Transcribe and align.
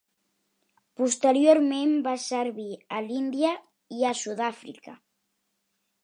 Posteriorment 0.99 1.91
va 2.07 2.13
servir 2.23 2.65
a 2.99 3.01
l'Índia 3.09 3.51
i 3.99 4.09
a 4.13 4.17
Sud-àfrica. 4.23 4.95